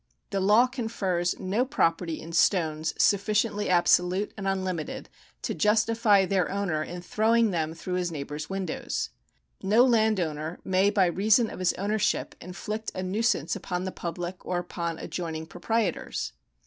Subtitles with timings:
[0.31, 5.09] The law confers no property in stones, sufficiently absolute and unlimited
[5.43, 9.11] to justify their owner in throwing them through his neighbour's windows.
[9.61, 14.43] No land owner may by reason of his ownership inflict a nuisance upon the public
[14.43, 16.33] or upon adjoining proprietors.